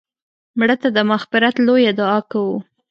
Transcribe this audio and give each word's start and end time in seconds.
مړه 0.59 0.75
ته 0.81 0.87
د 0.95 0.99
مغفرت 1.11 1.55
لویه 1.67 1.91
دعا 1.99 2.19
کوو 2.31 2.55